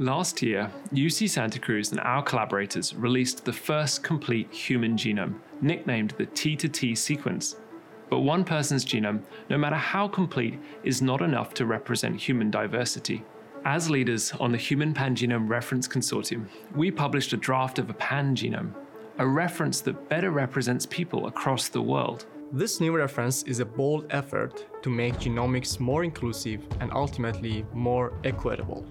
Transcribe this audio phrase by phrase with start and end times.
[0.00, 6.14] Last year, UC Santa Cruz and our collaborators released the first complete human genome, nicknamed
[6.16, 7.56] the T2T sequence.
[8.08, 13.24] But one person's genome, no matter how complete, is not enough to represent human diversity.
[13.64, 16.46] As leaders on the Human Pangenome Reference Consortium,
[16.76, 18.72] we published a draft of a pangenome,
[19.18, 22.26] a reference that better represents people across the world.
[22.52, 28.12] This new reference is a bold effort to make genomics more inclusive and ultimately more
[28.22, 28.86] equitable.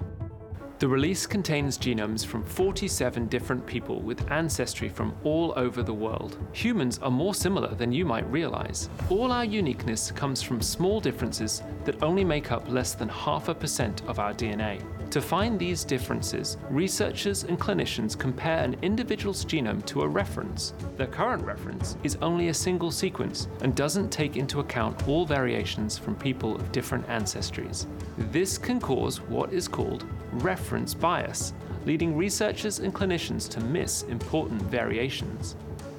[0.79, 6.37] The release contains genomes from 47 different people with ancestry from all over the world.
[6.53, 8.87] Humans are more similar than you might realize.
[9.09, 13.55] All our uniqueness comes from small differences that only make up less than half a
[13.55, 14.79] percent of our DNA.
[15.11, 20.73] To find these differences, researchers and clinicians compare an individual's genome to a reference.
[20.97, 25.97] The current reference is only a single sequence and doesn't take into account all variations
[25.97, 27.87] from people of different ancestries.
[28.31, 31.53] This can cause what is called reference bias,
[31.85, 35.55] leading researchers and clinicians to miss important variations.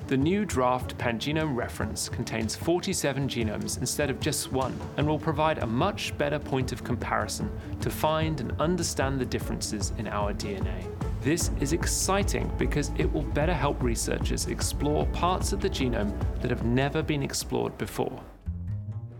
[0.09, 5.59] The new draft pangenome reference contains 47 genomes instead of just one and will provide
[5.59, 10.87] a much better point of comparison to find and understand the differences in our DNA.
[11.21, 16.51] This is exciting because it will better help researchers explore parts of the genome that
[16.51, 18.19] have never been explored before.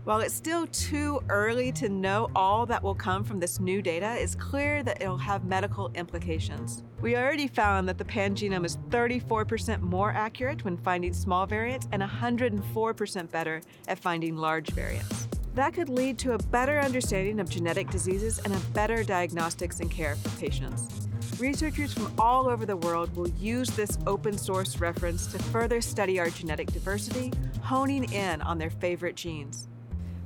[0.09, 4.15] While it's still too early to know all that will come from this new data,
[4.17, 6.83] it's clear that it'll have medical implications.
[6.99, 12.01] We already found that the pangenome is 34% more accurate when finding small variants and
[12.01, 15.27] 104% better at finding large variants.
[15.53, 19.91] That could lead to a better understanding of genetic diseases and a better diagnostics and
[19.91, 21.07] care for patients.
[21.37, 26.19] Researchers from all over the world will use this open source reference to further study
[26.19, 29.67] our genetic diversity, honing in on their favorite genes.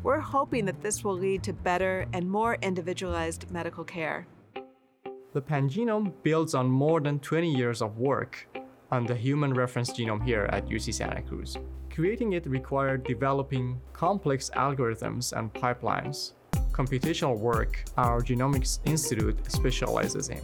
[0.03, 4.27] We're hoping that this will lead to better and more individualized medical care.
[5.31, 8.45] The pangenome builds on more than 20 years of work
[8.91, 11.57] on the human reference genome here at UC Santa Cruz.
[11.89, 16.33] Creating it required developing complex algorithms and pipelines,
[16.73, 20.41] computational work our Genomics Institute specializes in.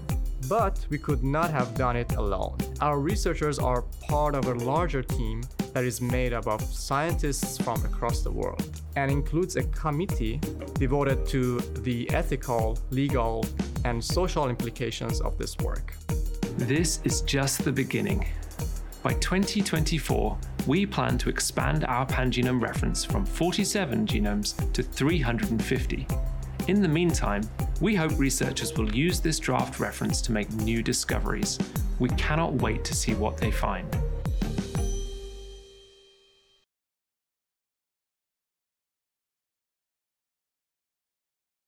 [0.48, 2.58] But we could not have done it alone.
[2.80, 5.42] Our researchers are part of a larger team
[5.80, 10.38] that is made up of scientists from across the world and includes a committee
[10.74, 13.46] devoted to the ethical, legal,
[13.86, 15.94] and social implications of this work.
[16.58, 18.28] This is just the beginning.
[19.04, 20.38] By 2024,
[20.68, 26.08] we plan to expand our pangenome reference from 47 genomes to 350.
[26.68, 31.58] In the meantime, we hope researchers will use this draft reference to make new discoveries.
[32.00, 33.88] We cannot wait to see what they find.